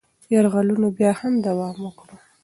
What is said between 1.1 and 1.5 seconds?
هم